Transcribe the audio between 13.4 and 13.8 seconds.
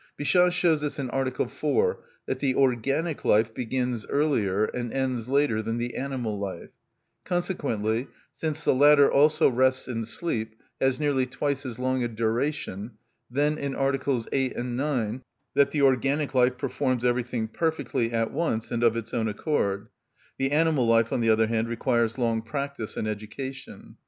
in